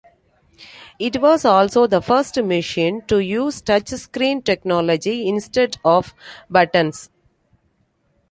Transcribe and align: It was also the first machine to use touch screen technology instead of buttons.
It 0.97 1.21
was 1.21 1.45
also 1.45 1.85
the 1.85 2.01
first 2.01 2.35
machine 2.41 3.03
to 3.03 3.19
use 3.19 3.61
touch 3.61 3.89
screen 3.89 4.41
technology 4.41 5.27
instead 5.27 5.77
of 5.85 6.15
buttons. 6.49 7.11